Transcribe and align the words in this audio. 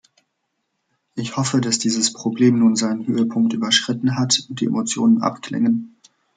Ich 1.13 1.37
hoffe, 1.37 1.61
dass 1.61 1.77
dieses 1.77 2.11
Problem 2.11 2.57
nun 2.57 2.75
seinen 2.75 3.05
Höhepunkt 3.05 3.53
überschritten 3.53 4.15
hat 4.17 4.41
und 4.49 4.59
die 4.59 4.65
Emotionen 4.65 5.21
abklingen. 5.21 5.95